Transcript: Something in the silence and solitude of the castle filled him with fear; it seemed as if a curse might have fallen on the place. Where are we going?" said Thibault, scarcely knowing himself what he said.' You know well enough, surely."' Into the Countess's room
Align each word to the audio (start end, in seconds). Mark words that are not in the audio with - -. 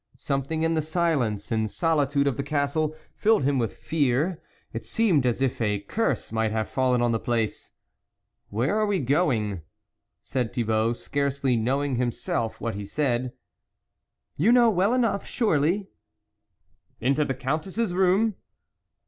Something 0.17 0.63
in 0.63 0.73
the 0.73 0.81
silence 0.81 1.51
and 1.51 1.69
solitude 1.69 2.25
of 2.25 2.35
the 2.35 2.41
castle 2.41 2.95
filled 3.13 3.43
him 3.43 3.59
with 3.59 3.77
fear; 3.77 4.41
it 4.73 4.83
seemed 4.83 5.27
as 5.27 5.43
if 5.43 5.61
a 5.61 5.77
curse 5.81 6.31
might 6.31 6.51
have 6.51 6.67
fallen 6.67 7.03
on 7.03 7.11
the 7.11 7.19
place. 7.19 7.69
Where 8.49 8.79
are 8.79 8.87
we 8.87 8.99
going?" 8.99 9.61
said 10.23 10.53
Thibault, 10.53 10.93
scarcely 10.93 11.55
knowing 11.55 11.97
himself 11.97 12.59
what 12.59 12.73
he 12.73 12.83
said.' 12.83 13.33
You 14.37 14.51
know 14.51 14.71
well 14.71 14.95
enough, 14.95 15.27
surely."' 15.27 15.87
Into 17.09 17.23
the 17.23 17.35
Countess's 17.35 17.93
room 17.93 18.33